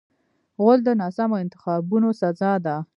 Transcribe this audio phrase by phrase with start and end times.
[0.61, 2.75] غول د ناسمو انتخابونو سزا ده.